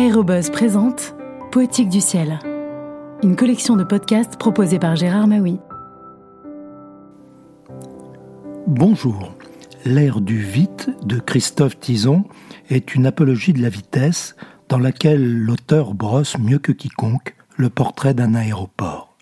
Aérobuzz 0.00 0.48
présente 0.48 1.14
Poétique 1.52 1.90
du 1.90 2.00
ciel, 2.00 2.38
une 3.22 3.36
collection 3.36 3.76
de 3.76 3.84
podcasts 3.84 4.38
proposée 4.38 4.78
par 4.78 4.96
Gérard 4.96 5.26
Maui. 5.26 5.58
Bonjour. 8.66 9.34
L'ère 9.84 10.22
du 10.22 10.38
vite 10.38 10.88
de 11.04 11.18
Christophe 11.18 11.78
Tison 11.78 12.24
est 12.70 12.94
une 12.94 13.04
apologie 13.04 13.52
de 13.52 13.60
la 13.60 13.68
vitesse 13.68 14.36
dans 14.70 14.78
laquelle 14.78 15.36
l'auteur 15.36 15.92
brosse 15.92 16.38
mieux 16.38 16.58
que 16.58 16.72
quiconque 16.72 17.36
le 17.58 17.68
portrait 17.68 18.14
d'un 18.14 18.34
aéroport. 18.34 19.18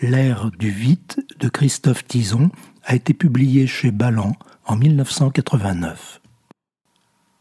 L'ère 0.00 0.50
du 0.58 0.70
vite 0.70 1.20
de 1.38 1.50
Christophe 1.50 2.06
Tison 2.06 2.48
a 2.84 2.94
été 2.94 3.12
publié 3.12 3.66
chez 3.66 3.90
Ballant 3.90 4.32
en 4.64 4.76
1989. 4.76 6.22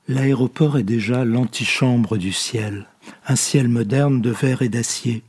L'aéroport 0.10 0.78
est 0.78 0.84
déjà 0.84 1.24
l'antichambre 1.24 2.18
du 2.18 2.34
ciel, 2.34 2.88
un 3.26 3.38
ciel 3.38 3.70
moderne 3.70 4.20
de 4.20 4.32
verre 4.32 4.62
et 4.62 4.68
d'acier. 4.68 5.24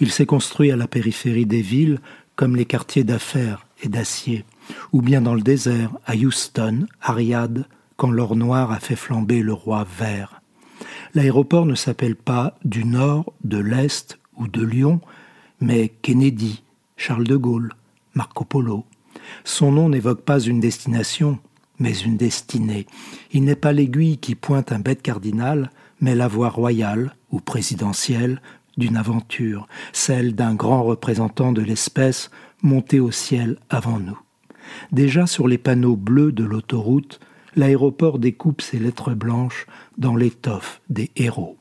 Il 0.00 0.10
s'est 0.10 0.24
construit 0.24 0.70
à 0.70 0.76
la 0.76 0.86
périphérie 0.86 1.44
des 1.44 1.60
villes 1.60 2.00
comme 2.34 2.56
les 2.56 2.64
quartiers 2.64 3.04
d'affaires 3.04 3.66
et 3.82 3.88
d'acier, 3.88 4.46
ou 4.92 5.02
bien 5.02 5.20
dans 5.20 5.34
le 5.34 5.42
désert, 5.42 5.90
à 6.06 6.14
Houston, 6.16 6.86
à 7.02 7.12
Riyad, 7.12 7.66
quand 7.96 8.10
l'or 8.10 8.34
noir 8.34 8.72
a 8.72 8.80
fait 8.80 8.96
flamber 8.96 9.42
le 9.42 9.52
roi 9.52 9.86
vert. 9.98 10.40
L'aéroport 11.14 11.66
ne 11.66 11.74
s'appelle 11.74 12.16
pas 12.16 12.58
du 12.64 12.86
nord, 12.86 13.34
de 13.44 13.58
l'est 13.58 14.18
ou 14.36 14.48
de 14.48 14.62
Lyon, 14.62 15.00
mais 15.60 15.92
Kennedy, 16.00 16.62
Charles 16.96 17.24
de 17.24 17.36
Gaulle, 17.36 17.74
Marco 18.14 18.44
Polo. 18.44 18.86
Son 19.44 19.70
nom 19.70 19.90
n'évoque 19.90 20.22
pas 20.22 20.40
une 20.40 20.60
destination, 20.60 21.38
mais 21.78 21.92
une 21.92 22.16
destinée. 22.16 22.86
Il 23.32 23.44
n'est 23.44 23.56
pas 23.56 23.72
l'aiguille 23.72 24.18
qui 24.18 24.34
pointe 24.34 24.72
un 24.72 24.78
bête 24.78 25.02
cardinal, 25.02 25.70
mais 26.00 26.14
la 26.14 26.28
voie 26.28 26.48
royale 26.48 27.14
ou 27.30 27.40
présidentielle 27.40 28.40
d'une 28.76 28.96
aventure, 28.96 29.68
celle 29.92 30.34
d'un 30.34 30.54
grand 30.54 30.82
représentant 30.82 31.52
de 31.52 31.62
l'espèce 31.62 32.30
monté 32.62 33.00
au 33.00 33.10
ciel 33.10 33.58
avant 33.70 33.98
nous. 33.98 34.18
Déjà 34.92 35.26
sur 35.26 35.48
les 35.48 35.58
panneaux 35.58 35.96
bleus 35.96 36.32
de 36.32 36.44
l'autoroute, 36.44 37.20
l'aéroport 37.56 38.18
découpe 38.18 38.62
ses 38.62 38.78
lettres 38.78 39.14
blanches 39.14 39.66
dans 39.98 40.16
l'étoffe 40.16 40.80
des 40.88 41.10
héros. 41.16 41.56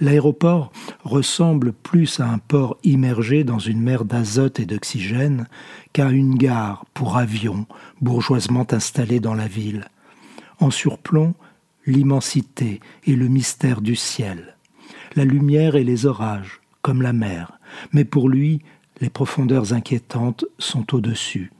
L'aéroport 0.00 0.72
ressemble 1.04 1.72
plus 1.72 2.20
à 2.20 2.28
un 2.28 2.38
port 2.38 2.78
immergé 2.84 3.44
dans 3.44 3.58
une 3.58 3.82
mer 3.82 4.06
d'azote 4.06 4.58
et 4.58 4.64
d'oxygène 4.64 5.46
qu'à 5.92 6.08
une 6.08 6.36
gare 6.36 6.86
pour 6.94 7.18
avions 7.18 7.66
bourgeoisement 8.00 8.66
installée 8.70 9.20
dans 9.20 9.34
la 9.34 9.46
ville. 9.46 9.88
En 10.58 10.70
surplomb, 10.70 11.34
l'immensité 11.84 12.80
et 13.04 13.14
le 13.14 13.28
mystère 13.28 13.82
du 13.82 13.94
ciel, 13.94 14.56
la 15.16 15.24
lumière 15.24 15.76
et 15.76 15.84
les 15.84 16.06
orages, 16.06 16.60
comme 16.80 17.02
la 17.02 17.12
mer, 17.12 17.58
mais 17.92 18.04
pour 18.04 18.30
lui, 18.30 18.62
les 19.02 19.10
profondeurs 19.10 19.74
inquiétantes 19.74 20.46
sont 20.58 20.94
au-dessus. 20.94 21.52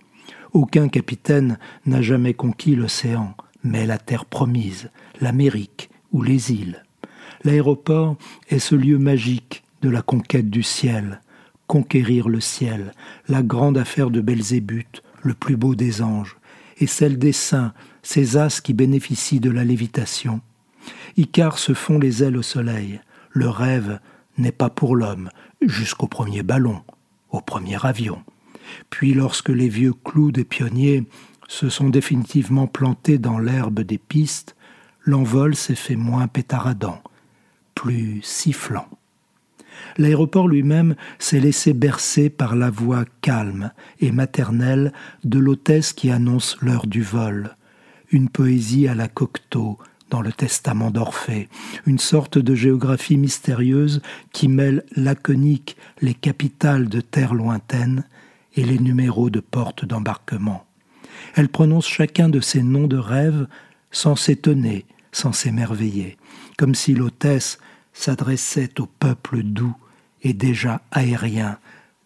Aucun 0.53 0.89
capitaine 0.89 1.59
n'a 1.85 2.01
jamais 2.01 2.35
conquis 2.35 2.75
l'océan, 2.75 3.35
mais 3.63 3.87
la 3.87 3.99
terre 3.99 4.25
promise, 4.25 4.91
l'Amérique 5.21 5.91
ou 6.13 6.23
les 6.23 6.53
îles. 6.53 6.85
L'aéroport 7.43 8.17
est 8.49 8.59
ce 8.59 8.75
lieu 8.75 8.99
magique 8.99 9.65
de 9.83 9.89
la 9.89 10.03
conquête 10.03 10.51
du 10.51 10.63
ciel, 10.63 11.21
conquérir 11.67 12.29
le 12.29 12.41
ciel, 12.41 12.93
la 13.29 13.43
grande 13.43 13.79
affaire 13.79 14.11
de 14.11 14.21
Belzébuth, 14.21 15.03
le 15.23 15.35
plus 15.35 15.57
beau 15.57 15.75
des 15.75 16.03
anges, 16.03 16.37
et 16.79 16.87
celle 16.87 17.19
des 17.19 17.33
saints, 17.33 17.73
ces 18.03 18.37
as 18.37 18.61
qui 18.61 18.75
bénéficient 18.75 19.41
de 19.41 19.51
la 19.51 19.65
lévitation. 19.65 20.41
Icare 21.17 21.59
se 21.59 21.75
font 21.75 21.99
les 21.99 22.23
ailes 22.23 22.37
au 22.37 22.43
soleil. 22.43 23.01
Le 23.31 23.49
rêve 23.49 24.01
n'est 24.39 24.53
pas 24.53 24.71
pour 24.71 24.97
l'homme, 24.97 25.31
jusqu'au 25.61 26.07
premier 26.07 26.43
ballon, 26.43 26.83
au 27.31 27.41
premier 27.41 27.79
avion. 27.85 28.23
Puis 28.89 29.15
lorsque 29.15 29.49
les 29.51 29.69
vieux 29.69 29.93
clous 29.93 30.33
des 30.33 30.45
pionniers 30.45 31.05
se 31.49 31.69
sont 31.69 31.89
définitivement 31.89 32.67
plantés 32.67 33.19
dans 33.19 33.39
l'herbe 33.39 33.81
des 33.81 33.99
pistes, 33.99 34.57
l'envol 35.03 35.55
s'est 35.57 35.75
fait 35.75 35.97
moins 35.97 36.29
pétaradant, 36.29 37.03
sifflant. 38.23 38.89
L'aéroport 39.97 40.49
lui-même 40.49 40.95
s'est 41.19 41.41
laissé 41.41 41.73
bercer 41.73 42.31
par 42.31 42.55
la 42.55 42.71
voix 42.71 43.05
calme 43.23 43.73
et 44.01 44.13
maternelle 44.13 44.93
de 45.25 45.39
l'hôtesse 45.39 45.93
qui 45.93 46.11
annonce 46.11 46.57
l'heure 46.61 46.87
du 46.87 47.03
vol. 47.03 47.57
Une 48.11 48.29
poésie 48.29 48.89
à 48.89 48.95
la 48.95 49.09
Cocteau 49.09 49.79
dans 50.11 50.21
le 50.21 50.33
testament 50.33 50.91
d'Orphée, 50.91 51.49
une 51.87 51.99
sorte 51.99 52.37
de 52.37 52.55
géographie 52.55 53.17
mystérieuse 53.17 54.03
qui 54.33 54.49
mêle 54.49 54.85
laconique 54.97 55.77
les 56.01 56.15
capitales 56.15 56.89
de 56.89 57.01
terres 57.01 57.35
lointaines 57.35 58.05
et 58.57 58.65
les 58.65 58.79
numéros 58.79 59.31
de 59.31 59.41
portes 59.41 59.85
d'embarquement. 59.85 60.65
Elle 61.37 61.49
prononce 61.49 61.87
chacun 61.87 62.29
de 62.29 62.41
ces 62.41 62.63
noms 62.63 62.89
de 62.89 62.97
rêve 62.97 63.47
sans 63.93 64.17
s'étonner, 64.17 64.85
sans 65.13 65.33
s'émerveiller, 65.33 66.17
comme 66.59 66.75
si 66.75 66.95
l'hôtesse 66.95 67.59
s'adressait 67.93 68.81
au 68.81 68.87
peuple 68.87 69.43
doux 69.43 69.77
et 70.23 70.33
déjà 70.33 70.83
aérien 70.91 71.59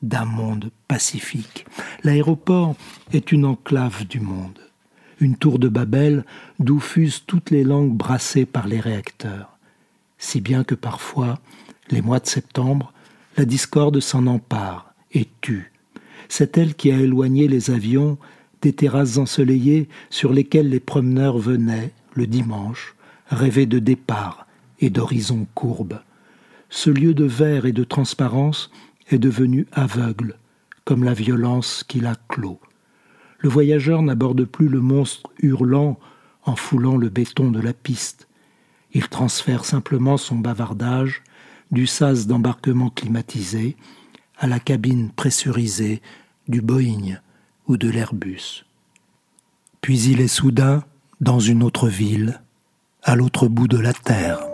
d'un 0.02 0.24
monde 0.24 0.70
pacifique. 0.88 1.66
L'aéroport 2.02 2.76
est 3.12 3.32
une 3.32 3.44
enclave 3.44 4.06
du 4.06 4.20
monde, 4.20 4.58
une 5.20 5.36
tour 5.36 5.58
de 5.58 5.68
Babel 5.68 6.24
d'où 6.58 6.80
fusent 6.80 7.24
toutes 7.26 7.50
les 7.50 7.64
langues 7.64 7.92
brassées 7.94 8.46
par 8.46 8.66
les 8.66 8.80
réacteurs, 8.80 9.58
si 10.18 10.40
bien 10.40 10.64
que 10.64 10.74
parfois, 10.74 11.38
les 11.90 12.02
mois 12.02 12.20
de 12.20 12.26
septembre, 12.26 12.92
la 13.36 13.44
discorde 13.44 14.00
s'en 14.00 14.26
empare 14.26 14.94
et 15.12 15.28
tue. 15.40 15.72
C'est 16.28 16.56
elle 16.58 16.74
qui 16.74 16.90
a 16.92 16.96
éloigné 16.96 17.48
les 17.48 17.70
avions 17.70 18.18
des 18.62 18.72
terrasses 18.72 19.18
ensoleillées 19.18 19.88
sur 20.10 20.32
lesquelles 20.32 20.68
les 20.68 20.80
promeneurs 20.80 21.38
venaient, 21.38 21.92
le 22.14 22.26
dimanche, 22.26 22.94
rêver 23.28 23.66
de 23.66 23.78
départ 23.78 24.46
et 24.80 24.90
d'horizons 24.90 25.46
courbes. 25.54 26.00
Ce 26.70 26.90
lieu 26.90 27.14
de 27.14 27.24
verre 27.24 27.66
et 27.66 27.72
de 27.72 27.84
transparence 27.84 28.70
est 29.10 29.18
devenu 29.18 29.66
aveugle, 29.72 30.36
comme 30.84 31.04
la 31.04 31.14
violence 31.14 31.84
qui 31.86 32.00
l'a 32.00 32.16
clos. 32.28 32.60
Le 33.38 33.48
voyageur 33.48 34.02
n'aborde 34.02 34.44
plus 34.44 34.68
le 34.68 34.80
monstre 34.80 35.30
hurlant 35.40 35.98
en 36.44 36.56
foulant 36.56 36.96
le 36.96 37.08
béton 37.08 37.50
de 37.50 37.60
la 37.60 37.72
piste. 37.72 38.28
Il 38.92 39.08
transfère 39.08 39.64
simplement 39.64 40.16
son 40.16 40.36
bavardage 40.36 41.22
du 41.70 41.86
sas 41.86 42.26
d'embarquement 42.26 42.90
climatisé 42.90 43.76
à 44.38 44.46
la 44.46 44.60
cabine 44.60 45.10
pressurisée 45.10 46.00
du 46.48 46.60
Boeing 46.60 47.18
ou 47.66 47.76
de 47.76 47.88
l'Airbus. 47.88 48.64
Puis 49.80 50.00
il 50.02 50.20
est 50.20 50.28
soudain 50.28 50.84
dans 51.20 51.40
une 51.40 51.62
autre 51.62 51.88
ville, 51.88 52.40
à 53.02 53.16
l'autre 53.16 53.48
bout 53.48 53.68
de 53.68 53.78
la 53.78 53.92
Terre. 53.92 54.53